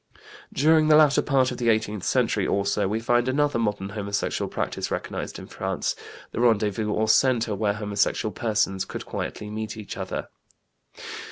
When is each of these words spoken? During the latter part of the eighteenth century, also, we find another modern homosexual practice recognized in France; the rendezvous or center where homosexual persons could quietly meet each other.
During 0.51 0.87
the 0.87 0.95
latter 0.95 1.21
part 1.21 1.51
of 1.51 1.59
the 1.59 1.69
eighteenth 1.69 2.03
century, 2.05 2.47
also, 2.47 2.87
we 2.87 2.99
find 2.99 3.27
another 3.27 3.59
modern 3.59 3.89
homosexual 3.89 4.49
practice 4.49 4.89
recognized 4.89 5.37
in 5.37 5.45
France; 5.45 5.95
the 6.31 6.39
rendezvous 6.39 6.91
or 6.91 7.07
center 7.07 7.53
where 7.53 7.73
homosexual 7.75 8.33
persons 8.33 8.83
could 8.83 9.05
quietly 9.05 9.51
meet 9.51 9.77
each 9.77 9.97
other. 9.97 10.29